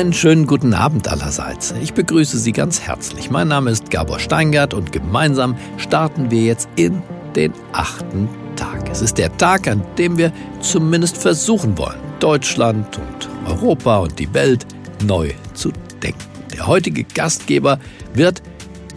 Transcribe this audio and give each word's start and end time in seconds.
Einen 0.00 0.14
schönen 0.14 0.46
guten 0.46 0.72
Abend 0.72 1.08
allerseits. 1.08 1.74
Ich 1.82 1.92
begrüße 1.92 2.38
Sie 2.38 2.52
ganz 2.52 2.80
herzlich. 2.80 3.30
Mein 3.30 3.48
Name 3.48 3.70
ist 3.70 3.90
Gabor 3.90 4.18
Steingart 4.18 4.72
und 4.72 4.92
gemeinsam 4.92 5.54
starten 5.76 6.30
wir 6.30 6.40
jetzt 6.40 6.70
in 6.76 7.02
den 7.36 7.52
achten 7.72 8.26
Tag. 8.56 8.88
Es 8.90 9.02
ist 9.02 9.18
der 9.18 9.36
Tag, 9.36 9.68
an 9.68 9.84
dem 9.98 10.16
wir 10.16 10.32
zumindest 10.62 11.18
versuchen 11.18 11.76
wollen, 11.76 11.98
Deutschland 12.18 12.96
und 12.96 13.28
Europa 13.46 13.98
und 13.98 14.18
die 14.18 14.32
Welt 14.32 14.64
neu 15.04 15.32
zu 15.52 15.70
denken. 16.02 16.18
Der 16.54 16.66
heutige 16.66 17.04
Gastgeber 17.04 17.78
wird 18.14 18.40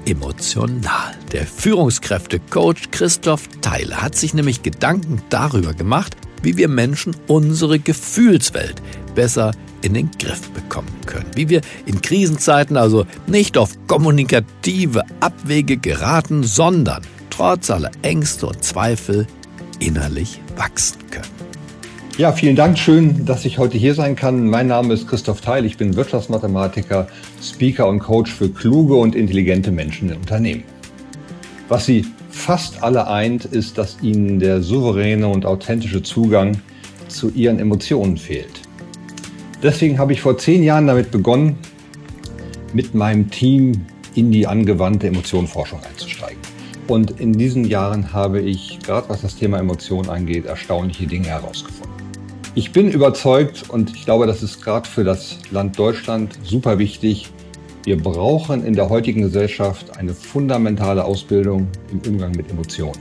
emotional. 0.05 1.15
Der 1.33 1.45
Führungskräftecoach 1.45 2.91
Christoph 2.91 3.49
Theile 3.59 4.01
hat 4.01 4.15
sich 4.15 4.33
nämlich 4.33 4.63
Gedanken 4.63 5.21
darüber 5.29 5.73
gemacht, 5.73 6.15
wie 6.43 6.55
wir 6.55 6.69
Menschen 6.69 7.13
unsere 7.27 7.77
Gefühlswelt 7.77 8.81
besser 9.15 9.51
in 9.83 9.93
den 9.93 10.09
Griff 10.17 10.49
bekommen 10.51 10.93
können. 11.05 11.29
Wie 11.35 11.49
wir 11.49 11.61
in 11.85 12.01
Krisenzeiten 12.01 12.77
also 12.77 13.05
nicht 13.27 13.57
auf 13.57 13.77
kommunikative 13.87 15.03
Abwege 15.19 15.77
geraten, 15.77 16.43
sondern 16.43 17.03
trotz 17.29 17.69
aller 17.69 17.91
Ängste 18.01 18.47
und 18.47 18.63
Zweifel 18.63 19.27
innerlich 19.79 20.39
wachsen 20.55 20.99
können. 21.11 21.27
Ja, 22.17 22.31
vielen 22.31 22.55
Dank. 22.55 22.77
Schön, 22.77 23.25
dass 23.25 23.43
ich 23.43 23.57
heute 23.57 23.77
hier 23.77 23.95
sein 23.95 24.15
kann. 24.15 24.47
Mein 24.47 24.67
Name 24.67 24.93
ist 24.93 25.07
Christoph 25.07 25.41
Theil. 25.41 25.65
Ich 25.65 25.77
bin 25.77 25.95
Wirtschaftsmathematiker, 25.95 27.07
Speaker 27.41 27.87
und 27.87 27.99
Coach 27.99 28.31
für 28.31 28.49
kluge 28.49 28.95
und 28.95 29.15
intelligente 29.15 29.71
Menschen 29.71 30.09
in 30.09 30.17
Unternehmen. 30.17 30.63
Was 31.69 31.87
sie 31.87 32.05
fast 32.29 32.83
alle 32.83 33.07
eint, 33.07 33.45
ist, 33.45 33.79
dass 33.79 33.97
ihnen 34.03 34.39
der 34.39 34.61
souveräne 34.61 35.27
und 35.27 35.45
authentische 35.45 36.03
Zugang 36.03 36.61
zu 37.07 37.31
ihren 37.31 37.57
Emotionen 37.57 38.17
fehlt. 38.17 38.62
Deswegen 39.63 39.97
habe 39.97 40.11
ich 40.11 40.19
vor 40.19 40.37
zehn 40.37 40.61
Jahren 40.61 40.87
damit 40.87 41.09
begonnen, 41.09 41.55
mit 42.73 42.93
meinem 42.93 43.31
Team 43.31 43.85
in 44.13 44.29
die 44.29 44.45
angewandte 44.45 45.07
Emotionenforschung 45.07 45.79
einzusteigen. 45.89 46.37
Und 46.89 47.21
in 47.21 47.31
diesen 47.31 47.63
Jahren 47.63 48.11
habe 48.11 48.41
ich, 48.41 48.79
gerade 48.85 49.07
was 49.07 49.21
das 49.21 49.37
Thema 49.37 49.59
Emotionen 49.59 50.09
angeht, 50.09 50.45
erstaunliche 50.45 51.07
Dinge 51.07 51.27
herausgefunden. 51.27 51.93
Ich 52.55 52.73
bin 52.73 52.91
überzeugt 52.91 53.69
und 53.69 53.95
ich 53.95 54.03
glaube, 54.03 54.27
das 54.27 54.43
ist 54.43 54.61
gerade 54.61 54.87
für 54.87 55.05
das 55.05 55.37
Land 55.49 55.79
Deutschland 55.79 56.37
super 56.43 56.77
wichtig. 56.77 57.29
Wir 57.85 57.97
brauchen 57.97 58.65
in 58.65 58.73
der 58.73 58.89
heutigen 58.89 59.21
Gesellschaft 59.21 59.97
eine 59.97 60.13
fundamentale 60.13 61.05
Ausbildung 61.05 61.69
im 61.89 62.01
Umgang 62.11 62.31
mit 62.31 62.51
Emotionen. 62.51 62.99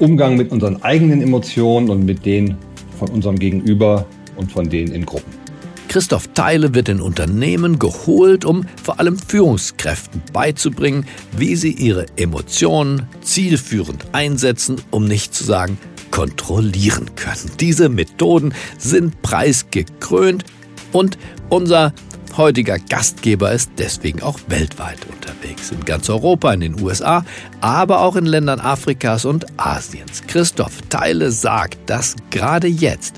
Umgang 0.00 0.36
mit 0.36 0.52
unseren 0.52 0.82
eigenen 0.82 1.22
Emotionen 1.22 1.88
und 1.88 2.04
mit 2.04 2.26
denen 2.26 2.58
von 2.98 3.08
unserem 3.08 3.38
Gegenüber 3.38 4.06
und 4.36 4.52
von 4.52 4.68
denen 4.68 4.92
in 4.92 5.06
Gruppen. 5.06 5.35
Christoph 5.96 6.28
Theile 6.34 6.74
wird 6.74 6.90
in 6.90 7.00
Unternehmen 7.00 7.78
geholt, 7.78 8.44
um 8.44 8.66
vor 8.84 9.00
allem 9.00 9.18
Führungskräften 9.18 10.20
beizubringen, 10.30 11.06
wie 11.34 11.56
sie 11.56 11.70
ihre 11.70 12.04
Emotionen 12.18 13.08
zielführend 13.22 14.04
einsetzen, 14.12 14.76
um 14.90 15.06
nicht 15.06 15.32
zu 15.32 15.42
sagen 15.42 15.78
kontrollieren 16.10 17.14
können. 17.16 17.50
Diese 17.60 17.88
Methoden 17.88 18.52
sind 18.76 19.22
preisgekrönt 19.22 20.44
und 20.92 21.16
unser 21.48 21.94
heutiger 22.36 22.78
Gastgeber 22.78 23.52
ist 23.52 23.70
deswegen 23.78 24.20
auch 24.22 24.38
weltweit 24.48 24.98
unterwegs. 25.10 25.70
In 25.70 25.82
ganz 25.86 26.10
Europa, 26.10 26.52
in 26.52 26.60
den 26.60 26.78
USA, 26.78 27.24
aber 27.62 28.02
auch 28.02 28.16
in 28.16 28.26
Ländern 28.26 28.60
Afrikas 28.60 29.24
und 29.24 29.46
Asiens. 29.58 30.22
Christoph 30.26 30.82
Theile 30.90 31.30
sagt, 31.30 31.78
dass 31.88 32.16
gerade 32.28 32.66
jetzt 32.66 33.14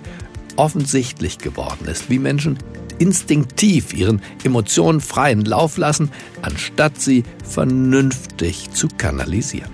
offensichtlich 0.59 1.39
geworden 1.39 1.87
ist, 1.87 2.11
wie 2.11 2.19
Menschen 2.19 2.59
instinktiv 2.98 3.94
ihren 3.94 4.21
Emotionen 4.44 5.00
freien 5.00 5.44
Lauf 5.44 5.77
lassen, 5.77 6.10
anstatt 6.43 7.00
sie 7.00 7.22
vernünftig 7.44 8.71
zu 8.72 8.88
kanalisieren. 8.88 9.71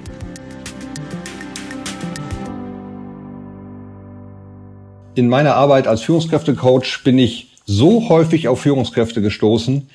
In 5.14 5.28
meiner 5.28 5.54
Arbeit 5.54 5.86
als 5.86 6.03
Führungskräftecoach 6.03 7.03
bin 7.04 7.19
ich 7.19 7.53
so 7.64 8.09
häufig 8.09 8.48
auf 8.48 8.60
Führungskräfte 8.60 9.22
gestoßen, 9.22 9.88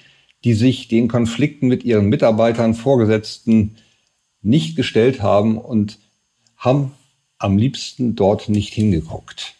die 0.44 0.54
sich 0.54 0.88
den 0.88 1.08
Konflikten 1.08 1.68
mit 1.68 1.84
ihren 1.84 2.06
Mitarbeitern, 2.08 2.74
Vorgesetzten 2.74 3.76
nicht 4.42 4.76
gestellt 4.76 5.22
haben 5.22 5.58
und 5.58 6.00
haben 6.58 6.94
am 7.38 7.58
liebsten 7.58 8.16
dort 8.16 8.50
nicht 8.50 8.74
hingeguckt 8.74 9.59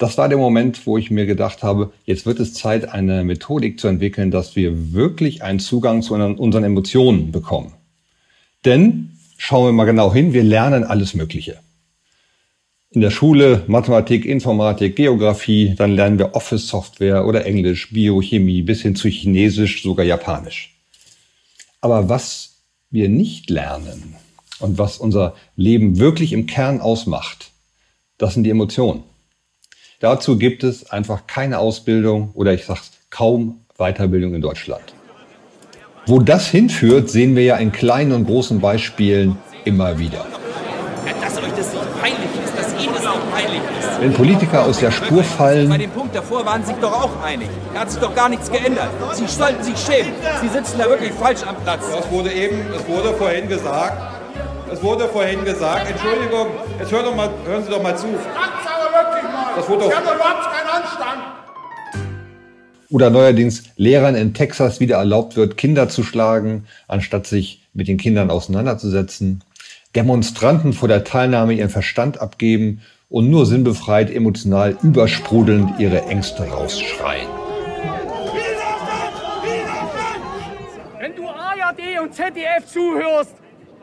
das 0.00 0.16
war 0.16 0.30
der 0.30 0.38
Moment, 0.38 0.86
wo 0.86 0.96
ich 0.96 1.10
mir 1.10 1.26
gedacht 1.26 1.62
habe, 1.62 1.92
jetzt 2.06 2.24
wird 2.24 2.40
es 2.40 2.54
Zeit, 2.54 2.88
eine 2.88 3.22
Methodik 3.22 3.78
zu 3.78 3.86
entwickeln, 3.86 4.30
dass 4.30 4.56
wir 4.56 4.94
wirklich 4.94 5.42
einen 5.42 5.60
Zugang 5.60 6.00
zu 6.00 6.14
unseren 6.14 6.64
Emotionen 6.64 7.32
bekommen. 7.32 7.74
Denn, 8.64 9.10
schauen 9.36 9.66
wir 9.66 9.72
mal 9.72 9.84
genau 9.84 10.10
hin, 10.10 10.32
wir 10.32 10.42
lernen 10.42 10.84
alles 10.84 11.12
Mögliche. 11.12 11.60
In 12.92 13.02
der 13.02 13.10
Schule 13.10 13.62
Mathematik, 13.66 14.24
Informatik, 14.24 14.96
Geografie, 14.96 15.74
dann 15.76 15.92
lernen 15.92 16.18
wir 16.18 16.34
Office-Software 16.34 17.26
oder 17.26 17.44
Englisch, 17.44 17.92
Biochemie 17.92 18.62
bis 18.62 18.80
hin 18.80 18.96
zu 18.96 19.06
Chinesisch, 19.08 19.82
sogar 19.82 20.06
Japanisch. 20.06 20.74
Aber 21.82 22.08
was 22.08 22.62
wir 22.90 23.10
nicht 23.10 23.50
lernen 23.50 24.16
und 24.60 24.78
was 24.78 24.96
unser 24.96 25.34
Leben 25.56 25.98
wirklich 25.98 26.32
im 26.32 26.46
Kern 26.46 26.80
ausmacht, 26.80 27.50
das 28.16 28.32
sind 28.32 28.44
die 28.44 28.50
Emotionen. 28.50 29.02
Dazu 30.00 30.38
gibt 30.38 30.64
es 30.64 30.90
einfach 30.90 31.26
keine 31.26 31.58
Ausbildung 31.58 32.30
oder 32.32 32.54
ich 32.54 32.64
sage 32.64 32.80
kaum 33.10 33.60
Weiterbildung 33.76 34.32
in 34.32 34.40
Deutschland. 34.40 34.94
Wo 36.06 36.18
das 36.20 36.46
hinführt, 36.48 37.10
sehen 37.10 37.36
wir 37.36 37.44
ja 37.44 37.56
in 37.56 37.70
kleinen 37.70 38.12
und 38.12 38.24
großen 38.24 38.62
Beispielen 38.62 39.36
immer 39.66 39.98
wieder. 39.98 40.24
dass 41.20 41.36
euch 41.36 41.52
das 41.54 41.74
nicht 41.74 42.00
peinlich 42.00 42.30
ist, 42.42 42.56
dass 42.56 42.82
Ihnen 42.82 42.94
das 42.94 43.04
auch 43.04 43.20
peinlich 43.30 43.60
ist. 43.78 44.00
Wenn 44.00 44.14
Politiker 44.14 44.64
aus 44.64 44.80
der 44.80 44.90
Spur 44.90 45.22
fallen. 45.22 45.68
Bei 45.68 45.76
dem 45.76 45.90
Punkt 45.90 46.16
davor 46.16 46.46
waren 46.46 46.62
Sie 46.62 46.68
sich 46.68 46.80
doch 46.80 47.04
auch 47.04 47.22
einig. 47.22 47.50
Da 47.74 47.80
hat 47.80 47.90
sich 47.90 48.00
doch 48.00 48.14
gar 48.14 48.30
nichts 48.30 48.50
geändert. 48.50 48.88
Sie 49.12 49.26
sollten 49.26 49.62
sich 49.62 49.76
schämen. 49.76 50.14
Sie 50.40 50.48
sitzen 50.48 50.78
da 50.78 50.88
wirklich 50.88 51.12
falsch 51.12 51.42
am 51.46 51.56
Platz. 51.56 51.84
Es 51.98 52.10
wurde 52.10 52.32
eben, 52.32 52.56
es 52.74 52.88
wurde 52.88 53.12
vorhin 53.18 53.50
gesagt, 53.50 54.00
es 54.72 54.82
wurde 54.82 55.08
vorhin 55.08 55.44
gesagt, 55.44 55.90
Entschuldigung, 55.90 56.46
jetzt 56.78 56.90
hören, 56.90 57.04
doch 57.04 57.14
mal, 57.14 57.28
hören 57.44 57.64
Sie 57.64 57.70
doch 57.70 57.82
mal 57.82 57.94
zu. 57.98 58.06
Das 59.60 59.68
wurde 59.68 59.84
doch. 59.84 59.90
Überhaupt 59.90 60.50
keinen 60.50 60.82
Anstand. 60.82 61.22
Oder 62.88 63.10
neuerdings 63.10 63.64
Lehrern 63.76 64.14
in 64.14 64.32
Texas 64.32 64.80
wieder 64.80 64.96
erlaubt 64.96 65.36
wird, 65.36 65.58
Kinder 65.58 65.90
zu 65.90 66.02
schlagen, 66.02 66.64
anstatt 66.88 67.26
sich 67.26 67.68
mit 67.74 67.86
den 67.86 67.98
Kindern 67.98 68.30
auseinanderzusetzen. 68.30 69.44
Demonstranten 69.94 70.72
vor 70.72 70.88
der 70.88 71.04
Teilnahme 71.04 71.52
ihren 71.52 71.68
Verstand 71.68 72.22
abgeben 72.22 72.80
und 73.10 73.28
nur 73.28 73.44
sinnbefreit, 73.44 74.10
emotional 74.10 74.78
übersprudelnd 74.82 75.78
ihre 75.78 76.06
Ängste 76.06 76.44
rausschreien. 76.44 77.28
Wenn 80.98 81.16
du 81.16 81.28
ARD 81.28 82.00
und 82.02 82.14
ZDF 82.14 82.64
zuhörst, 82.66 83.34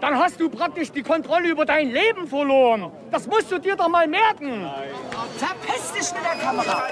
dann 0.02 0.16
hast 0.18 0.40
du 0.40 0.50
praktisch 0.50 0.92
die 0.92 1.02
Kontrolle 1.02 1.50
über 1.50 1.66
dein 1.66 1.90
Leben 1.90 2.28
verloren. 2.28 2.92
Das 3.12 3.26
musst 3.28 3.52
du 3.52 3.60
dir 3.60 3.76
doch 3.76 3.90
mal 3.90 4.08
merken. 4.08 4.62
Nein. 4.62 4.90
Verpiss 5.38 5.92
dich 5.92 6.14
mit 6.14 6.24
der 6.24 6.44
Kamera. 6.44 6.84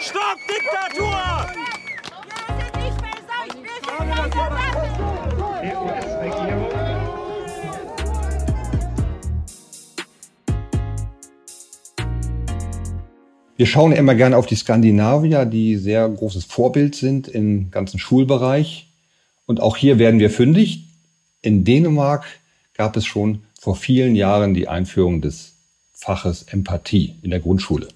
Stopp, 0.00 0.38
Diktatur! 0.48 1.14
Wir 13.56 13.66
schauen 13.66 13.92
immer 13.92 14.16
gerne 14.16 14.36
auf 14.36 14.46
die 14.46 14.56
Skandinavier, 14.56 15.44
die 15.44 15.76
sehr 15.76 16.08
großes 16.08 16.44
Vorbild 16.44 16.96
sind 16.96 17.28
im 17.28 17.70
ganzen 17.70 18.00
Schulbereich. 18.00 18.88
Und 19.46 19.60
auch 19.60 19.76
hier 19.76 20.00
werden 20.00 20.18
wir 20.18 20.30
fündig. 20.30 20.83
In 21.44 21.62
Dänemark 21.62 22.24
gab 22.72 22.96
es 22.96 23.04
schon 23.04 23.42
vor 23.60 23.76
vielen 23.76 24.16
Jahren 24.16 24.54
die 24.54 24.66
Einführung 24.66 25.20
des 25.20 25.52
Faches 25.92 26.44
Empathie 26.44 27.16
in 27.20 27.28
der 27.28 27.40
Grundschule. 27.40 27.88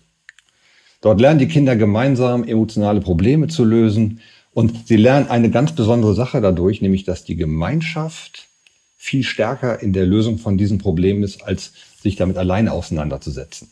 Dort 1.00 1.18
lernen 1.18 1.38
die 1.38 1.48
Kinder 1.48 1.74
gemeinsam 1.74 2.44
emotionale 2.44 3.00
Probleme 3.00 3.48
zu 3.48 3.64
lösen 3.64 4.20
und 4.52 4.86
sie 4.86 4.96
lernen 4.96 5.28
eine 5.30 5.50
ganz 5.50 5.72
besondere 5.74 6.14
Sache 6.14 6.42
dadurch, 6.42 6.82
nämlich 6.82 7.04
dass 7.04 7.24
die 7.24 7.36
Gemeinschaft 7.36 8.48
viel 8.98 9.22
stärker 9.22 9.80
in 9.80 9.94
der 9.94 10.04
Lösung 10.04 10.36
von 10.36 10.58
diesen 10.58 10.76
Problemen 10.76 11.22
ist, 11.22 11.42
als 11.42 11.72
sich 12.02 12.16
damit 12.16 12.36
alleine 12.36 12.72
auseinanderzusetzen. 12.72 13.70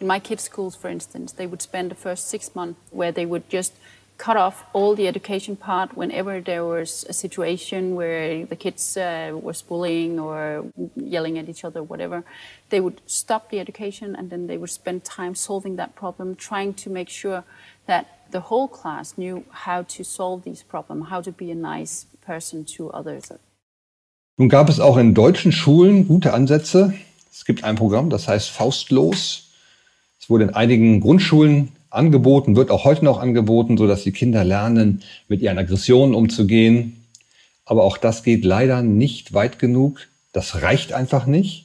In 0.00 0.06
my 0.06 0.20
kids' 0.20 0.44
schools, 0.44 0.76
for 0.76 0.90
instance, 0.90 1.34
they 1.34 1.46
would 1.46 1.62
spend 1.62 1.90
the 1.90 1.96
first 1.98 2.28
six 2.28 2.54
months 2.54 2.78
where 2.92 3.14
they 3.14 3.26
would 3.26 3.44
just 3.50 3.72
cut 4.16 4.36
off 4.36 4.64
all 4.72 4.94
the 4.94 5.08
education 5.08 5.56
part 5.56 5.96
whenever 5.96 6.40
there 6.40 6.64
was 6.64 7.04
a 7.08 7.12
situation 7.12 7.94
where 7.94 8.46
the 8.46 8.56
kids 8.56 8.96
uh, 8.96 9.32
was 9.34 9.62
bullying 9.62 10.20
or 10.20 10.66
yelling 10.96 11.38
at 11.38 11.48
each 11.48 11.64
other, 11.64 11.82
whatever. 11.82 12.24
They 12.70 12.80
would 12.80 13.00
stop 13.06 13.50
the 13.50 13.58
education 13.60 14.14
and 14.14 14.30
then 14.30 14.46
they 14.46 14.56
would 14.56 14.70
spend 14.70 15.04
time 15.04 15.34
solving 15.34 15.76
that 15.76 15.94
problem, 15.94 16.36
trying 16.36 16.74
to 16.74 16.90
make 16.90 17.08
sure 17.08 17.44
that 17.86 18.06
the 18.30 18.40
whole 18.40 18.68
class 18.68 19.18
knew 19.18 19.44
how 19.50 19.82
to 19.82 20.04
solve 20.04 20.44
these 20.44 20.62
problems, 20.62 21.08
how 21.08 21.20
to 21.20 21.32
be 21.32 21.50
a 21.50 21.54
nice 21.54 22.06
person 22.24 22.64
to 22.64 22.90
others. 22.90 23.32
Nun 24.36 24.48
gab 24.48 24.68
es 24.68 24.80
auch 24.80 24.96
in 24.96 25.14
deutschen 25.14 25.52
Schulen 25.52 26.08
gute 26.08 26.32
Ansätze. 26.32 26.92
Es 27.30 27.44
gibt 27.44 27.62
ein 27.62 27.76
Programm, 27.76 28.10
das 28.10 28.26
heißt 28.26 28.50
Faustlos. 28.50 29.50
Es 30.20 30.28
wurde 30.28 30.44
in 30.44 30.54
einigen 30.54 31.00
Grundschulen 31.00 31.70
angeboten, 31.94 32.56
wird 32.56 32.70
auch 32.70 32.84
heute 32.84 33.04
noch 33.04 33.20
angeboten, 33.20 33.76
so 33.76 33.86
dass 33.86 34.02
die 34.02 34.12
Kinder 34.12 34.44
lernen, 34.44 35.02
mit 35.28 35.40
ihren 35.40 35.58
Aggressionen 35.58 36.14
umzugehen. 36.14 37.04
Aber 37.64 37.84
auch 37.84 37.96
das 37.96 38.22
geht 38.22 38.44
leider 38.44 38.82
nicht 38.82 39.32
weit 39.32 39.58
genug. 39.58 40.08
Das 40.32 40.62
reicht 40.62 40.92
einfach 40.92 41.26
nicht. 41.26 41.64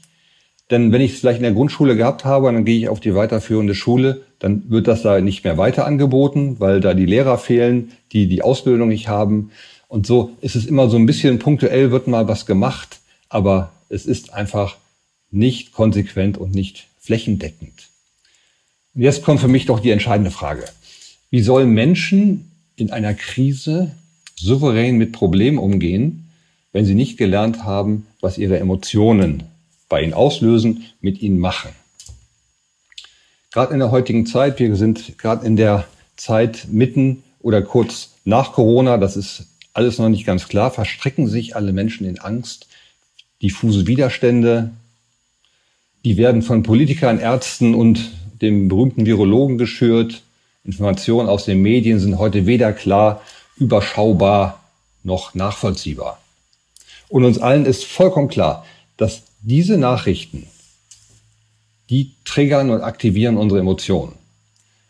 Denn 0.69 0.91
wenn 0.91 1.01
ich 1.01 1.13
es 1.13 1.19
vielleicht 1.19 1.39
in 1.39 1.43
der 1.43 1.53
Grundschule 1.53 1.95
gehabt 1.95 2.25
habe, 2.25 2.51
dann 2.51 2.63
gehe 2.63 2.77
ich 2.77 2.89
auf 2.89 2.99
die 2.99 3.15
weiterführende 3.15 3.73
Schule, 3.73 4.21
dann 4.37 4.69
wird 4.69 4.87
das 4.87 5.01
da 5.01 5.19
nicht 5.19 5.43
mehr 5.43 5.57
weiter 5.57 5.85
angeboten, 5.85 6.57
weil 6.59 6.79
da 6.79 6.93
die 6.93 7.07
Lehrer 7.07 7.37
fehlen, 7.37 7.91
die 8.11 8.27
die 8.27 8.43
Ausbildung 8.43 8.89
nicht 8.89 9.07
haben. 9.07 9.51
Und 9.87 10.05
so 10.05 10.31
ist 10.41 10.55
es 10.55 10.67
immer 10.67 10.87
so 10.87 10.97
ein 10.97 11.07
bisschen 11.07 11.39
punktuell 11.39 11.91
wird 11.91 12.07
mal 12.07 12.27
was 12.27 12.45
gemacht, 12.45 12.99
aber 13.29 13.71
es 13.89 14.05
ist 14.05 14.33
einfach 14.33 14.77
nicht 15.31 15.73
konsequent 15.73 16.37
und 16.37 16.53
nicht 16.53 16.85
flächendeckend. 16.99 17.88
Und 18.95 19.01
jetzt 19.01 19.23
kommt 19.23 19.39
für 19.39 19.47
mich 19.47 19.65
doch 19.65 19.79
die 19.79 19.91
entscheidende 19.91 20.31
Frage. 20.31 20.65
Wie 21.29 21.41
sollen 21.41 21.69
Menschen 21.71 22.51
in 22.75 22.91
einer 22.91 23.13
Krise 23.13 23.91
souverän 24.35 24.97
mit 24.97 25.11
Problemen 25.11 25.57
umgehen, 25.57 26.29
wenn 26.71 26.85
sie 26.85 26.95
nicht 26.95 27.17
gelernt 27.17 27.63
haben, 27.63 28.07
was 28.21 28.37
ihre 28.37 28.59
Emotionen 28.59 29.43
bei 29.89 30.03
ihnen 30.03 30.13
auslösen, 30.13 30.85
mit 31.01 31.21
ihnen 31.21 31.39
machen? 31.39 31.71
Gerade 33.51 33.73
in 33.73 33.79
der 33.79 33.91
heutigen 33.91 34.25
Zeit, 34.25 34.59
wir 34.59 34.75
sind 34.75 35.17
gerade 35.17 35.45
in 35.45 35.55
der 35.55 35.85
Zeit 36.15 36.67
mitten 36.69 37.23
oder 37.39 37.61
kurz 37.61 38.11
nach 38.23 38.53
Corona, 38.53 38.97
das 38.97 39.17
ist 39.17 39.47
alles 39.73 39.97
noch 39.97 40.09
nicht 40.09 40.25
ganz 40.25 40.47
klar, 40.47 40.71
verstricken 40.71 41.27
sich 41.27 41.55
alle 41.55 41.73
Menschen 41.73 42.05
in 42.05 42.19
Angst, 42.19 42.67
diffuse 43.41 43.87
Widerstände, 43.87 44.71
die 46.05 46.17
werden 46.17 46.41
von 46.41 46.63
Politikern, 46.63 47.19
Ärzten 47.19 47.73
und 47.73 48.11
dem 48.41 48.67
berühmten 48.67 49.05
Virologen 49.05 49.57
geschürt. 49.57 50.21
Informationen 50.63 51.29
aus 51.29 51.45
den 51.45 51.61
Medien 51.61 51.99
sind 51.99 52.17
heute 52.17 52.45
weder 52.45 52.73
klar, 52.73 53.21
überschaubar 53.57 54.63
noch 55.03 55.33
nachvollziehbar. 55.33 56.19
Und 57.09 57.23
uns 57.23 57.39
allen 57.39 57.65
ist 57.65 57.85
vollkommen 57.85 58.27
klar, 58.27 58.65
dass 58.97 59.23
diese 59.41 59.77
Nachrichten, 59.77 60.47
die 61.89 62.11
triggern 62.25 62.69
und 62.69 62.81
aktivieren 62.81 63.37
unsere 63.37 63.59
Emotionen. 63.59 64.13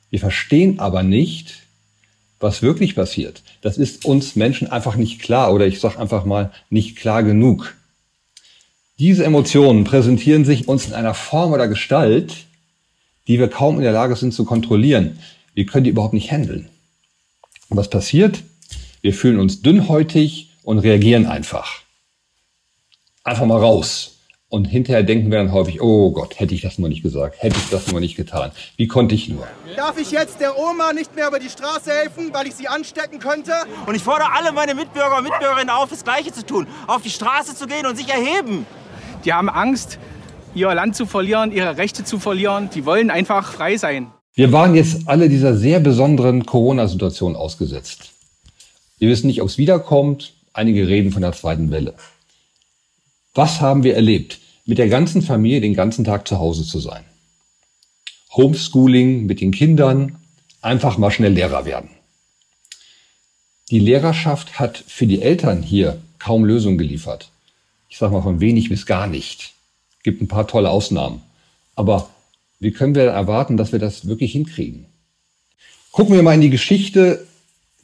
Wir 0.09 0.19
verstehen 0.19 0.79
aber 0.79 1.03
nicht, 1.03 1.59
was 2.39 2.61
wirklich 2.61 2.95
passiert. 2.95 3.43
Das 3.61 3.77
ist 3.77 4.05
uns 4.05 4.35
Menschen 4.35 4.67
einfach 4.67 4.95
nicht 4.95 5.21
klar 5.21 5.53
oder 5.53 5.67
ich 5.67 5.79
sage 5.79 5.99
einfach 5.99 6.25
mal 6.25 6.51
nicht 6.69 6.97
klar 6.97 7.23
genug. 7.23 7.75
Diese 8.97 9.23
Emotionen 9.23 9.83
präsentieren 9.83 10.45
sich 10.45 10.67
uns 10.67 10.87
in 10.87 10.93
einer 10.93 11.13
Form 11.13 11.53
oder 11.53 11.67
Gestalt, 11.67 12.35
die 13.29 13.39
wir 13.39 13.47
kaum 13.47 13.75
in 13.75 13.83
der 13.83 13.91
Lage 13.91 14.15
sind 14.15 14.33
zu 14.33 14.43
kontrollieren. 14.43 15.19
Wir 15.53 15.67
können 15.67 15.83
die 15.83 15.91
überhaupt 15.91 16.15
nicht 16.15 16.31
handeln. 16.31 16.67
Und 17.69 17.77
was 17.77 17.89
passiert? 17.89 18.43
Wir 19.01 19.13
fühlen 19.13 19.39
uns 19.39 19.61
dünnhäutig 19.61 20.49
und 20.63 20.79
reagieren 20.79 21.27
einfach. 21.27 21.83
Einfach 23.23 23.45
mal 23.45 23.59
raus. 23.59 24.15
Und 24.47 24.65
hinterher 24.65 25.03
denken 25.03 25.29
wir 25.29 25.37
dann 25.37 25.51
häufig, 25.51 25.79
oh 25.79 26.11
Gott, 26.11 26.39
hätte 26.39 26.55
ich 26.55 26.61
das 26.61 26.79
nur 26.79 26.89
nicht 26.89 27.03
gesagt, 27.03 27.35
hätte 27.43 27.55
ich 27.55 27.69
das 27.69 27.91
nur 27.91 27.99
nicht 27.99 28.15
getan. 28.15 28.51
Wie 28.77 28.87
konnte 28.87 29.13
ich 29.13 29.29
nur? 29.29 29.47
Darf 29.75 29.99
ich 29.99 30.09
jetzt 30.09 30.39
der 30.39 30.57
Oma 30.57 30.91
nicht 30.91 31.15
mehr 31.15 31.27
über 31.27 31.37
die 31.37 31.49
Straße 31.49 31.91
helfen, 31.91 32.33
weil 32.33 32.47
ich 32.47 32.55
sie 32.55 32.67
anstecken 32.67 33.19
könnte? 33.19 33.53
Und 33.85 33.93
ich 33.93 34.01
fordere 34.01 34.31
alle 34.35 34.51
meine 34.51 34.73
Mitbürger 34.73 35.17
und 35.17 35.25
Mitbürgerinnen 35.25 35.69
auf, 35.69 35.91
das 35.91 36.03
Gleiche 36.03 36.33
zu 36.33 36.43
tun. 36.43 36.65
Auf 36.87 37.03
die 37.03 37.11
Straße 37.11 37.55
zu 37.55 37.67
gehen 37.67 37.85
und 37.85 37.95
sich 37.95 38.09
erheben. 38.09 38.65
Die 39.23 39.33
haben 39.33 39.49
Angst, 39.49 39.99
ihr 40.55 40.73
Land 40.73 40.95
zu 40.95 41.05
verlieren, 41.05 41.51
ihre 41.51 41.77
Rechte 41.77 42.03
zu 42.03 42.19
verlieren. 42.19 42.69
Die 42.73 42.85
wollen 42.85 43.09
einfach 43.09 43.51
frei 43.53 43.77
sein. 43.77 44.07
Wir 44.33 44.51
waren 44.51 44.75
jetzt 44.75 45.07
alle 45.07 45.29
dieser 45.29 45.55
sehr 45.55 45.79
besonderen 45.79 46.45
Corona-Situation 46.45 47.35
ausgesetzt. 47.35 48.11
Wir 48.97 49.09
wissen 49.09 49.27
nicht, 49.27 49.41
ob 49.41 49.49
es 49.49 49.57
wiederkommt. 49.57 50.33
Einige 50.53 50.87
reden 50.87 51.11
von 51.11 51.21
der 51.21 51.33
zweiten 51.33 51.71
Welle. 51.71 51.93
Was 53.33 53.61
haben 53.61 53.83
wir 53.83 53.95
erlebt? 53.95 54.39
Mit 54.65 54.77
der 54.77 54.89
ganzen 54.89 55.21
Familie 55.21 55.61
den 55.61 55.73
ganzen 55.73 56.03
Tag 56.03 56.27
zu 56.27 56.39
Hause 56.39 56.63
zu 56.63 56.79
sein. 56.79 57.03
Homeschooling 58.33 59.25
mit 59.25 59.41
den 59.41 59.51
Kindern, 59.51 60.17
einfach 60.61 60.97
mal 60.97 61.11
schnell 61.11 61.33
Lehrer 61.33 61.65
werden. 61.65 61.89
Die 63.71 63.79
Lehrerschaft 63.79 64.59
hat 64.59 64.83
für 64.87 65.07
die 65.07 65.21
Eltern 65.21 65.63
hier 65.63 66.01
kaum 66.17 66.45
Lösungen 66.45 66.77
geliefert. 66.77 67.31
Ich 67.87 67.97
sage 67.97 68.13
mal 68.13 68.21
von 68.21 68.39
wenig 68.39 68.69
bis 68.69 68.85
gar 68.85 69.07
nicht 69.07 69.53
gibt 70.03 70.21
ein 70.21 70.27
paar 70.27 70.47
tolle 70.47 70.69
Ausnahmen. 70.69 71.21
Aber 71.75 72.09
wie 72.59 72.71
können 72.71 72.95
wir 72.95 73.03
erwarten, 73.03 73.57
dass 73.57 73.71
wir 73.71 73.79
das 73.79 74.07
wirklich 74.07 74.31
hinkriegen? 74.31 74.85
Gucken 75.91 76.15
wir 76.15 76.23
mal 76.23 76.33
in 76.33 76.41
die 76.41 76.49
Geschichte. 76.49 77.25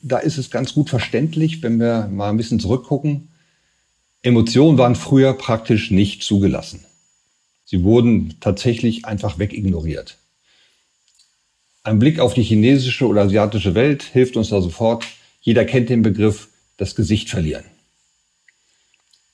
Da 0.01 0.19
ist 0.19 0.37
es 0.37 0.51
ganz 0.51 0.73
gut 0.73 0.89
verständlich, 0.89 1.63
wenn 1.63 1.79
wir 1.79 2.07
mal 2.11 2.29
ein 2.29 2.37
bisschen 2.37 2.59
zurückgucken. 2.59 3.29
Emotionen 4.21 4.77
waren 4.77 4.95
früher 4.95 5.33
praktisch 5.33 5.91
nicht 5.91 6.23
zugelassen. 6.23 6.85
Sie 7.63 7.83
wurden 7.83 8.35
tatsächlich 8.39 9.05
einfach 9.05 9.39
wegignoriert. 9.39 10.17
Ein 11.83 11.99
Blick 11.99 12.19
auf 12.19 12.33
die 12.33 12.43
chinesische 12.43 13.07
oder 13.07 13.21
asiatische 13.21 13.75
Welt 13.75 14.03
hilft 14.03 14.37
uns 14.37 14.49
da 14.49 14.61
sofort. 14.61 15.05
Jeder 15.41 15.65
kennt 15.65 15.89
den 15.89 16.01
Begriff 16.01 16.47
das 16.77 16.95
Gesicht 16.95 17.29
verlieren. 17.29 17.65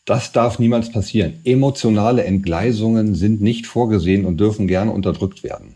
Das 0.06 0.32
darf 0.32 0.58
niemals 0.58 0.92
passieren. 0.92 1.40
Emotionale 1.44 2.24
Entgleisungen 2.24 3.14
sind 3.14 3.42
nicht 3.42 3.68
vorgesehen 3.68 4.26
und 4.26 4.38
dürfen 4.38 4.68
gerne 4.68 4.92
unterdrückt 4.92 5.44
werden. 5.44 5.76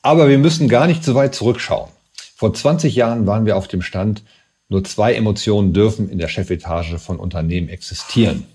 Aber 0.00 0.28
wir 0.28 0.38
müssen 0.38 0.68
gar 0.68 0.86
nicht 0.86 1.04
so 1.04 1.14
weit 1.14 1.34
zurückschauen. 1.34 1.90
Vor 2.34 2.52
20 2.52 2.94
Jahren 2.96 3.26
waren 3.26 3.46
wir 3.46 3.56
auf 3.56 3.68
dem 3.68 3.82
Stand, 3.82 4.22
nur 4.68 4.82
zwei 4.82 5.14
Emotionen 5.14 5.74
dürfen 5.74 6.08
in 6.08 6.18
der 6.18 6.28
Chefetage 6.28 6.98
von 6.98 7.18
Unternehmen 7.18 7.68
existieren. 7.68 8.46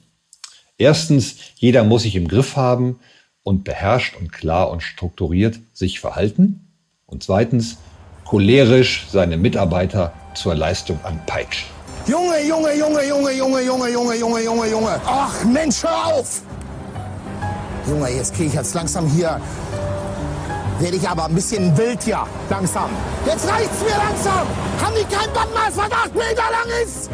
Erstens, 0.77 1.38
jeder 1.56 1.83
muss 1.83 2.01
sich 2.01 2.15
im 2.15 2.27
Griff 2.27 2.56
haben 2.56 3.00
und 3.44 3.63
beherrscht 3.63 4.15
und 4.19 4.33
klar 4.33 4.71
und 4.71 4.81
strukturiert 4.81 5.59
sich 5.73 5.99
verhalten. 5.99 6.68
Und 7.06 7.23
zweitens, 7.23 7.78
cholerisch 8.26 9.06
seine 9.09 9.37
Mitarbeiter 9.37 10.14
zur 10.35 10.56
Leistung 10.56 10.99
anpeitschen. 11.04 11.77
Junge, 12.07 12.40
Junge, 12.47 12.73
Junge, 12.73 13.06
Junge, 13.06 13.31
Junge, 13.33 13.61
Junge, 13.64 13.90
Junge, 13.92 14.16
Junge, 14.16 14.42
Junge, 14.42 14.71
Junge. 14.71 15.02
Ach 15.06 15.44
Mensch, 15.44 15.83
hör 15.83 16.06
auf! 16.06 16.42
Junge, 17.85 18.09
jetzt 18.11 18.33
kriege 18.33 18.47
ich 18.47 18.54
jetzt 18.54 18.73
langsam 18.73 19.06
hier. 19.07 19.42
Werde 20.80 20.95
ich 20.95 21.06
aber 21.06 21.26
ein 21.26 21.35
bisschen 21.35 21.78
wild 21.78 22.02
hier. 22.04 22.26
Langsam. 22.49 22.92
Jetzt 23.26 23.45
reicht's 23.49 23.81
mir 23.81 23.97
langsam! 23.97 24.47
Haben 24.81 24.95
die 24.95 25.14
kein 25.14 25.33
Bandmaß, 25.33 25.76
was 25.76 25.92
acht 25.92 26.16
Meter 26.16 26.44
lang 26.49 26.85
ist? 26.85 27.09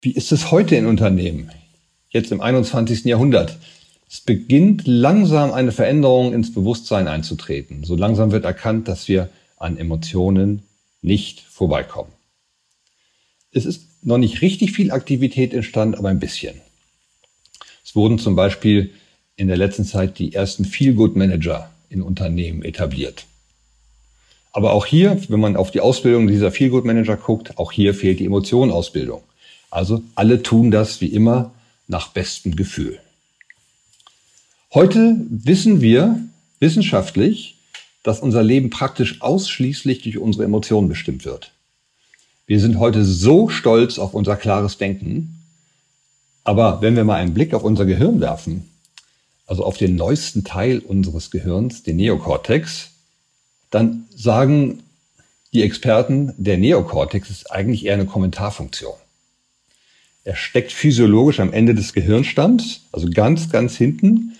Wie 0.00 0.12
ist 0.12 0.30
es 0.30 0.52
heute 0.52 0.76
in 0.76 0.86
Unternehmen? 0.86 1.50
Jetzt 2.10 2.30
im 2.30 2.40
21. 2.40 3.04
Jahrhundert. 3.04 3.58
Es 4.08 4.20
beginnt 4.20 4.82
langsam 4.86 5.52
eine 5.52 5.72
Veränderung 5.72 6.34
ins 6.34 6.54
Bewusstsein 6.54 7.08
einzutreten. 7.08 7.82
So 7.82 7.96
langsam 7.96 8.30
wird 8.30 8.44
erkannt, 8.44 8.86
dass 8.86 9.08
wir 9.08 9.28
an 9.56 9.76
Emotionen 9.76 10.62
nicht 11.04 11.40
vorbeikommen. 11.40 12.10
Es 13.52 13.66
ist 13.66 13.86
noch 14.02 14.18
nicht 14.18 14.42
richtig 14.42 14.72
viel 14.72 14.90
Aktivität 14.90 15.54
entstanden, 15.54 15.94
aber 15.94 16.08
ein 16.08 16.18
bisschen. 16.18 16.60
Es 17.84 17.94
wurden 17.94 18.18
zum 18.18 18.34
Beispiel 18.34 18.92
in 19.36 19.46
der 19.46 19.56
letzten 19.56 19.84
Zeit 19.84 20.18
die 20.18 20.34
ersten 20.34 20.64
Feel-Good-Manager 20.64 21.70
in 21.90 22.02
Unternehmen 22.02 22.62
etabliert. 22.62 23.26
Aber 24.52 24.72
auch 24.72 24.86
hier, 24.86 25.20
wenn 25.28 25.40
man 25.40 25.56
auf 25.56 25.70
die 25.70 25.80
Ausbildung 25.80 26.26
dieser 26.26 26.50
Feel-Good-Manager 26.50 27.16
guckt, 27.16 27.58
auch 27.58 27.72
hier 27.72 27.94
fehlt 27.94 28.20
die 28.20 28.26
Emotionenausbildung. 28.26 29.22
Also 29.70 30.02
alle 30.14 30.42
tun 30.42 30.70
das 30.70 31.00
wie 31.00 31.08
immer 31.08 31.52
nach 31.86 32.08
bestem 32.08 32.56
Gefühl. 32.56 32.98
Heute 34.72 35.16
wissen 35.28 35.80
wir 35.80 36.18
wissenschaftlich, 36.60 37.56
dass 38.04 38.20
unser 38.20 38.44
Leben 38.44 38.70
praktisch 38.70 39.20
ausschließlich 39.20 40.02
durch 40.02 40.18
unsere 40.18 40.44
Emotionen 40.44 40.88
bestimmt 40.88 41.24
wird. 41.24 41.50
Wir 42.46 42.60
sind 42.60 42.78
heute 42.78 43.04
so 43.04 43.48
stolz 43.48 43.98
auf 43.98 44.14
unser 44.14 44.36
klares 44.36 44.78
Denken, 44.78 45.40
aber 46.44 46.82
wenn 46.82 46.94
wir 46.94 47.04
mal 47.04 47.16
einen 47.16 47.34
Blick 47.34 47.54
auf 47.54 47.64
unser 47.64 47.86
Gehirn 47.86 48.20
werfen, 48.20 48.68
also 49.46 49.64
auf 49.64 49.78
den 49.78 49.96
neuesten 49.96 50.44
Teil 50.44 50.78
unseres 50.78 51.30
Gehirns, 51.30 51.82
den 51.82 51.96
Neokortex, 51.96 52.90
dann 53.70 54.04
sagen 54.14 54.82
die 55.54 55.62
Experten, 55.62 56.34
der 56.36 56.58
Neokortex 56.58 57.30
ist 57.30 57.50
eigentlich 57.50 57.86
eher 57.86 57.94
eine 57.94 58.06
Kommentarfunktion. 58.06 58.94
Er 60.24 60.36
steckt 60.36 60.72
physiologisch 60.72 61.40
am 61.40 61.52
Ende 61.52 61.74
des 61.74 61.92
Gehirnstamms, 61.92 62.82
also 62.92 63.08
ganz, 63.10 63.50
ganz 63.50 63.76
hinten. 63.76 64.36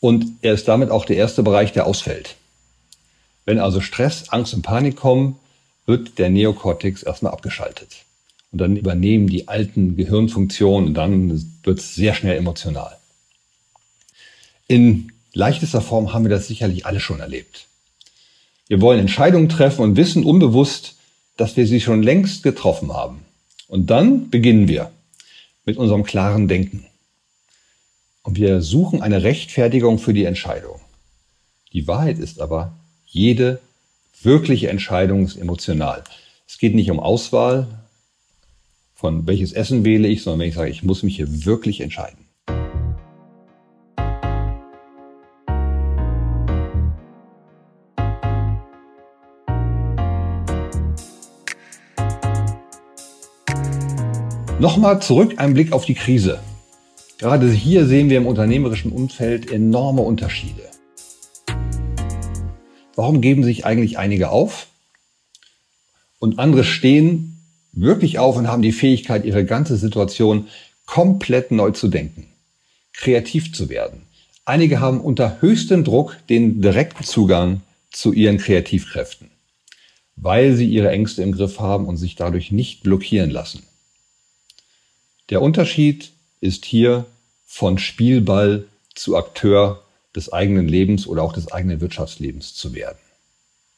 Und 0.00 0.26
er 0.42 0.54
ist 0.54 0.68
damit 0.68 0.90
auch 0.90 1.04
der 1.04 1.16
erste 1.16 1.42
Bereich, 1.42 1.72
der 1.72 1.86
ausfällt. 1.86 2.36
Wenn 3.48 3.60
also 3.60 3.80
Stress, 3.80 4.28
Angst 4.28 4.52
und 4.52 4.60
Panik 4.60 4.96
kommen, 4.96 5.36
wird 5.86 6.18
der 6.18 6.28
Neokortex 6.28 7.02
erstmal 7.02 7.32
abgeschaltet. 7.32 8.04
Und 8.52 8.58
dann 8.58 8.76
übernehmen 8.76 9.26
die 9.26 9.48
alten 9.48 9.96
Gehirnfunktionen 9.96 10.88
und 10.88 10.92
dann 10.92 11.30
wird 11.62 11.78
es 11.78 11.94
sehr 11.94 12.12
schnell 12.12 12.36
emotional. 12.36 12.94
In 14.66 15.12
leichtester 15.32 15.80
Form 15.80 16.12
haben 16.12 16.26
wir 16.26 16.28
das 16.28 16.46
sicherlich 16.46 16.84
alle 16.84 17.00
schon 17.00 17.20
erlebt. 17.20 17.68
Wir 18.66 18.82
wollen 18.82 19.00
Entscheidungen 19.00 19.48
treffen 19.48 19.80
und 19.80 19.96
wissen 19.96 20.24
unbewusst, 20.24 20.96
dass 21.38 21.56
wir 21.56 21.66
sie 21.66 21.80
schon 21.80 22.02
längst 22.02 22.42
getroffen 22.42 22.92
haben. 22.92 23.24
Und 23.66 23.88
dann 23.88 24.28
beginnen 24.28 24.68
wir 24.68 24.90
mit 25.64 25.78
unserem 25.78 26.04
klaren 26.04 26.48
Denken. 26.48 26.84
Und 28.22 28.36
wir 28.36 28.60
suchen 28.60 29.00
eine 29.00 29.22
Rechtfertigung 29.22 29.98
für 29.98 30.12
die 30.12 30.26
Entscheidung. 30.26 30.82
Die 31.72 31.88
Wahrheit 31.88 32.18
ist 32.18 32.42
aber, 32.42 32.74
jede 33.10 33.60
wirkliche 34.22 34.68
Entscheidung 34.68 35.24
ist 35.24 35.36
emotional. 35.36 36.04
Es 36.46 36.58
geht 36.58 36.74
nicht 36.74 36.90
um 36.90 37.00
Auswahl, 37.00 37.66
von 38.94 39.26
welches 39.26 39.52
Essen 39.52 39.84
wähle 39.84 40.08
ich, 40.08 40.22
sondern 40.22 40.40
wenn 40.40 40.48
ich 40.48 40.54
sage, 40.54 40.70
ich 40.70 40.82
muss 40.82 41.02
mich 41.02 41.16
hier 41.16 41.46
wirklich 41.46 41.80
entscheiden. 41.80 42.26
Nochmal 54.60 55.00
zurück 55.00 55.34
ein 55.36 55.54
Blick 55.54 55.72
auf 55.72 55.84
die 55.84 55.94
Krise. 55.94 56.40
Gerade 57.18 57.50
hier 57.50 57.86
sehen 57.86 58.10
wir 58.10 58.18
im 58.18 58.26
unternehmerischen 58.26 58.92
Umfeld 58.92 59.50
enorme 59.50 60.02
Unterschiede. 60.02 60.68
Warum 62.98 63.20
geben 63.20 63.44
sich 63.44 63.64
eigentlich 63.64 63.96
einige 63.96 64.30
auf 64.30 64.66
und 66.18 66.40
andere 66.40 66.64
stehen 66.64 67.38
wirklich 67.70 68.18
auf 68.18 68.34
und 68.34 68.48
haben 68.48 68.60
die 68.60 68.72
Fähigkeit, 68.72 69.24
ihre 69.24 69.44
ganze 69.44 69.76
Situation 69.76 70.48
komplett 70.84 71.52
neu 71.52 71.70
zu 71.70 71.86
denken, 71.86 72.26
kreativ 72.92 73.54
zu 73.54 73.68
werden. 73.68 74.02
Einige 74.44 74.80
haben 74.80 75.00
unter 75.00 75.40
höchstem 75.40 75.84
Druck 75.84 76.16
den 76.28 76.60
direkten 76.60 77.04
Zugang 77.04 77.60
zu 77.92 78.12
ihren 78.12 78.38
Kreativkräften, 78.38 79.30
weil 80.16 80.56
sie 80.56 80.66
ihre 80.66 80.90
Ängste 80.90 81.22
im 81.22 81.30
Griff 81.30 81.60
haben 81.60 81.86
und 81.86 81.98
sich 81.98 82.16
dadurch 82.16 82.50
nicht 82.50 82.82
blockieren 82.82 83.30
lassen. 83.30 83.62
Der 85.30 85.40
Unterschied 85.40 86.10
ist 86.40 86.64
hier 86.64 87.06
von 87.46 87.78
Spielball 87.78 88.64
zu 88.96 89.16
Akteur 89.16 89.84
des 90.14 90.32
eigenen 90.32 90.68
Lebens 90.68 91.06
oder 91.06 91.22
auch 91.22 91.32
des 91.32 91.52
eigenen 91.52 91.80
Wirtschaftslebens 91.80 92.54
zu 92.54 92.74
werden. 92.74 92.98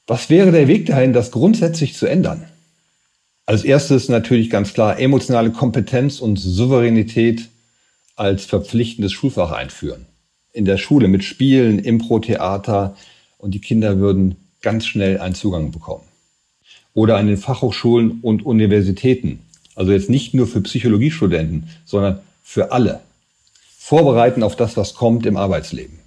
Was 0.06 0.30
wäre 0.30 0.52
der 0.52 0.68
Weg 0.68 0.86
dahin, 0.86 1.12
das 1.12 1.30
grundsätzlich 1.30 1.94
zu 1.94 2.06
ändern? 2.06 2.44
Als 3.46 3.64
erstes 3.64 4.08
natürlich 4.08 4.50
ganz 4.50 4.74
klar 4.74 4.98
emotionale 4.98 5.50
Kompetenz 5.50 6.20
und 6.20 6.36
Souveränität 6.36 7.48
als 8.16 8.44
verpflichtendes 8.44 9.12
Schulfach 9.12 9.50
einführen. 9.50 10.06
In 10.52 10.64
der 10.64 10.78
Schule 10.78 11.08
mit 11.08 11.24
Spielen, 11.24 11.78
Impro-Theater 11.78 12.96
und 13.38 13.54
die 13.54 13.60
Kinder 13.60 13.98
würden 13.98 14.36
ganz 14.62 14.86
schnell 14.86 15.18
einen 15.18 15.34
Zugang 15.34 15.70
bekommen. 15.70 16.04
Oder 16.92 17.16
an 17.16 17.28
den 17.28 17.36
Fachhochschulen 17.36 18.20
und 18.20 18.44
Universitäten 18.44 19.40
also 19.80 19.92
jetzt 19.92 20.10
nicht 20.10 20.34
nur 20.34 20.46
für 20.46 20.60
Psychologiestudenten, 20.60 21.70
sondern 21.86 22.20
für 22.42 22.70
alle. 22.70 23.00
Vorbereiten 23.78 24.42
auf 24.42 24.54
das, 24.54 24.76
was 24.76 24.92
kommt 24.92 25.24
im 25.24 25.38
Arbeitsleben. 25.38 25.99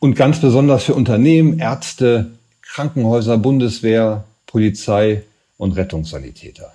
Und 0.00 0.14
ganz 0.14 0.40
besonders 0.40 0.84
für 0.84 0.94
Unternehmen, 0.94 1.58
Ärzte, 1.58 2.30
Krankenhäuser, 2.62 3.36
Bundeswehr, 3.36 4.24
Polizei 4.46 5.24
und 5.58 5.72
Rettungssanitäter. 5.72 6.72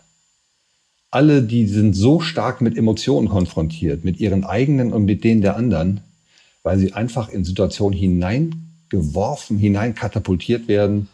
Alle, 1.10 1.42
die 1.42 1.66
sind 1.66 1.96
so 1.96 2.20
stark 2.20 2.62
mit 2.62 2.78
Emotionen 2.78 3.28
konfrontiert, 3.28 4.06
mit 4.06 4.20
ihren 4.20 4.44
eigenen 4.44 4.94
und 4.94 5.06
mit 5.06 5.24
denen 5.24 5.42
der 5.42 5.56
anderen, 5.56 6.02
weil 6.62 6.78
sie 6.78 6.94
einfach 6.94 7.30
in 7.30 7.44
Situationen 7.44 7.98
hineingeworfen, 7.98 9.58
hineinkatapultiert 9.58 10.68
werden, 10.68 11.08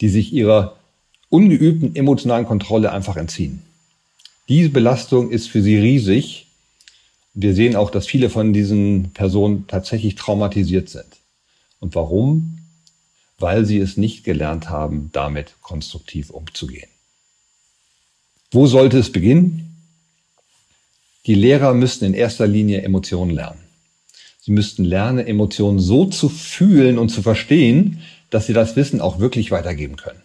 die 0.00 0.08
sich 0.08 0.32
ihrer 0.32 0.76
ungeübten 1.30 1.96
emotionalen 1.96 2.46
Kontrolle 2.46 2.92
einfach 2.92 3.16
entziehen. 3.16 3.62
Diese 4.48 4.68
Belastung 4.68 5.30
ist 5.30 5.48
für 5.48 5.62
sie 5.62 5.78
riesig. 5.78 6.46
Wir 7.34 7.54
sehen 7.54 7.74
auch, 7.74 7.90
dass 7.90 8.06
viele 8.06 8.30
von 8.30 8.52
diesen 8.52 9.10
Personen 9.14 9.66
tatsächlich 9.66 10.14
traumatisiert 10.14 10.88
sind. 10.88 11.19
Und 11.80 11.94
warum? 11.94 12.58
Weil 13.38 13.64
sie 13.64 13.78
es 13.78 13.96
nicht 13.96 14.22
gelernt 14.24 14.70
haben, 14.70 15.10
damit 15.12 15.54
konstruktiv 15.62 16.30
umzugehen. 16.30 16.88
Wo 18.52 18.66
sollte 18.66 18.98
es 18.98 19.10
beginnen? 19.10 19.76
Die 21.26 21.34
Lehrer 21.34 21.74
müssten 21.74 22.04
in 22.04 22.14
erster 22.14 22.46
Linie 22.46 22.82
Emotionen 22.82 23.32
lernen. 23.32 23.60
Sie 24.40 24.52
müssten 24.52 24.84
lernen, 24.84 25.26
Emotionen 25.26 25.80
so 25.80 26.06
zu 26.06 26.28
fühlen 26.28 26.98
und 26.98 27.10
zu 27.10 27.22
verstehen, 27.22 28.02
dass 28.30 28.46
sie 28.46 28.52
das 28.52 28.76
Wissen 28.76 29.00
auch 29.00 29.18
wirklich 29.18 29.50
weitergeben 29.50 29.96
können 29.96 30.22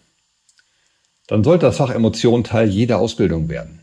dann 1.26 1.42
sollte 1.42 1.66
das 1.66 1.76
Fach 1.76 1.90
Emotion 1.90 2.44
Teil 2.44 2.68
jeder 2.68 2.98
Ausbildung 2.98 3.48
werden. 3.48 3.80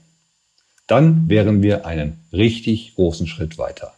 Dann 0.88 1.30
wären 1.30 1.62
wir 1.62 1.86
einen 1.86 2.20
richtig 2.32 2.96
großen 2.96 3.28
Schritt 3.28 3.58
weiter. 3.58 3.94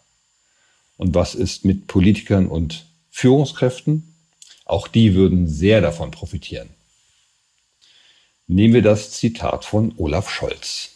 Und 0.97 1.13
was 1.13 1.35
ist 1.35 1.65
mit 1.65 1.87
Politikern 1.87 2.47
und 2.47 2.85
Führungskräften? 3.17 4.13
Auch 4.65 4.89
die 4.89 5.15
würden 5.15 5.47
sehr 5.47 5.79
davon 5.79 6.11
profitieren. 6.11 6.71
Nehmen 8.45 8.73
wir 8.73 8.81
das 8.81 9.11
Zitat 9.11 9.63
von 9.63 9.93
Olaf 9.95 10.29
Scholz. 10.29 10.91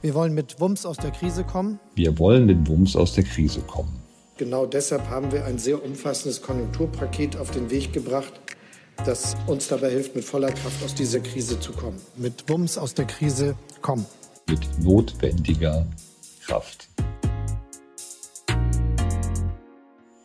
Wir 0.00 0.14
wollen 0.14 0.32
mit 0.32 0.60
Wumms 0.60 0.86
aus 0.86 0.96
der 0.96 1.10
Krise 1.10 1.44
kommen. 1.44 1.78
Wir 1.94 2.18
wollen 2.18 2.46
mit 2.46 2.66
Wumms 2.68 2.96
aus 2.96 3.12
der 3.12 3.24
Krise 3.24 3.60
kommen. 3.60 4.02
Genau 4.38 4.64
deshalb 4.64 5.10
haben 5.10 5.30
wir 5.30 5.44
ein 5.44 5.58
sehr 5.58 5.84
umfassendes 5.84 6.40
Konjunkturpaket 6.40 7.36
auf 7.36 7.50
den 7.50 7.70
Weg 7.70 7.92
gebracht, 7.92 8.32
das 9.04 9.36
uns 9.46 9.68
dabei 9.68 9.90
hilft, 9.90 10.16
mit 10.16 10.24
voller 10.24 10.50
Kraft 10.50 10.82
aus 10.82 10.94
dieser 10.94 11.20
Krise 11.20 11.60
zu 11.60 11.72
kommen. 11.72 12.00
Mit 12.16 12.48
Wumms 12.48 12.78
aus 12.78 12.94
der 12.94 13.04
Krise 13.04 13.56
kommen. 13.82 14.06
Mit 14.48 14.66
notwendiger 14.82 15.86
Kraft. 16.46 16.88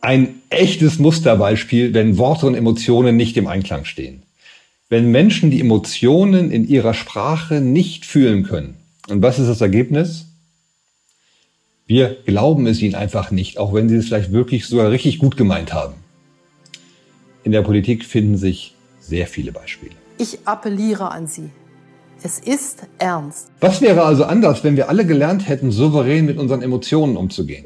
Ein 0.04 0.42
echtes 0.50 0.98
Musterbeispiel, 0.98 1.94
wenn 1.94 2.18
Worte 2.18 2.46
und 2.46 2.54
Emotionen 2.54 3.16
nicht 3.16 3.38
im 3.38 3.46
Einklang 3.46 3.86
stehen. 3.86 4.22
Wenn 4.90 5.10
Menschen 5.10 5.50
die 5.50 5.60
Emotionen 5.60 6.50
in 6.50 6.68
ihrer 6.68 6.92
Sprache 6.92 7.62
nicht 7.62 8.04
fühlen 8.04 8.42
können. 8.42 8.76
Und 9.08 9.22
was 9.22 9.38
ist 9.38 9.48
das 9.48 9.62
Ergebnis? 9.62 10.26
Wir 11.86 12.18
glauben 12.26 12.66
es 12.66 12.82
ihnen 12.82 12.94
einfach 12.94 13.30
nicht, 13.30 13.56
auch 13.56 13.72
wenn 13.72 13.88
sie 13.88 13.96
es 13.96 14.04
vielleicht 14.04 14.30
wirklich 14.30 14.66
sogar 14.66 14.90
richtig 14.90 15.18
gut 15.18 15.38
gemeint 15.38 15.72
haben. 15.72 15.94
In 17.42 17.52
der 17.52 17.62
Politik 17.62 18.04
finden 18.04 18.36
sich 18.36 18.74
sehr 19.00 19.26
viele 19.26 19.52
Beispiele. 19.52 19.94
Ich 20.18 20.40
appelliere 20.44 21.12
an 21.12 21.26
Sie. 21.26 21.48
Es 22.22 22.38
ist 22.40 22.82
ernst. 22.98 23.48
Was 23.60 23.80
wäre 23.80 24.02
also 24.02 24.24
anders, 24.24 24.64
wenn 24.64 24.76
wir 24.76 24.90
alle 24.90 25.06
gelernt 25.06 25.48
hätten, 25.48 25.70
souverän 25.70 26.26
mit 26.26 26.36
unseren 26.36 26.60
Emotionen 26.60 27.16
umzugehen? 27.16 27.64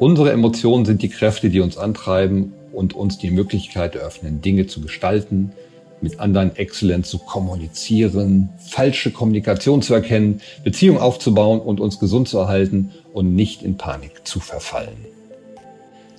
Unsere 0.00 0.32
Emotionen 0.32 0.86
sind 0.86 1.02
die 1.02 1.10
Kräfte, 1.10 1.50
die 1.50 1.60
uns 1.60 1.76
antreiben 1.76 2.54
und 2.72 2.94
uns 2.94 3.18
die 3.18 3.30
Möglichkeit 3.30 3.94
eröffnen, 3.96 4.40
Dinge 4.40 4.66
zu 4.66 4.80
gestalten, 4.80 5.52
mit 6.00 6.20
anderen 6.20 6.56
exzellent 6.56 7.04
zu 7.04 7.18
kommunizieren, 7.18 8.48
falsche 8.66 9.10
Kommunikation 9.10 9.82
zu 9.82 9.92
erkennen, 9.92 10.40
Beziehungen 10.64 11.00
aufzubauen 11.00 11.60
und 11.60 11.80
uns 11.80 11.98
gesund 11.98 12.28
zu 12.28 12.38
erhalten 12.38 12.92
und 13.12 13.34
nicht 13.34 13.62
in 13.62 13.76
Panik 13.76 14.26
zu 14.26 14.40
verfallen. 14.40 15.04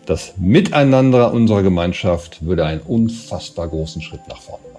Das 0.06 0.36
Miteinander 0.38 1.34
unserer 1.34 1.64
Gemeinschaft 1.64 2.46
würde 2.46 2.68
einen 2.68 2.82
unfassbar 2.82 3.68
großen 3.68 4.04
Schritt 4.04 4.28
nach 4.28 4.42
vorne 4.42 4.71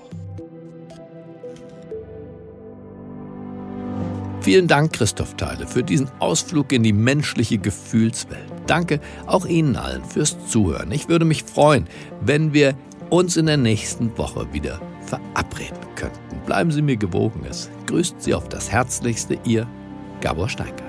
Vielen 4.42 4.66
Dank, 4.66 4.92
Christoph 4.92 5.36
Theile, 5.36 5.68
für 5.68 5.84
diesen 5.84 6.10
Ausflug 6.18 6.72
in 6.72 6.82
die 6.82 6.92
menschliche 6.92 7.58
Gefühlswelt. 7.58 8.50
Danke 8.66 8.98
auch 9.26 9.46
Ihnen 9.46 9.76
allen 9.76 10.04
fürs 10.04 10.36
Zuhören. 10.48 10.90
Ich 10.90 11.08
würde 11.08 11.24
mich 11.24 11.44
freuen, 11.44 11.86
wenn 12.20 12.52
wir 12.52 12.74
uns 13.08 13.36
in 13.36 13.46
der 13.46 13.56
nächsten 13.56 14.18
Woche 14.18 14.52
wieder 14.52 14.80
verabreden 15.06 15.78
könnten. 15.94 16.18
Bleiben 16.44 16.72
Sie 16.72 16.82
mir 16.82 16.96
gewogen. 16.96 17.46
Es 17.48 17.70
grüßt 17.86 18.20
Sie 18.20 18.34
auf 18.34 18.48
das 18.48 18.72
Herzlichste, 18.72 19.38
Ihr 19.44 19.68
Gabor 20.20 20.48
Steingart. 20.48 20.81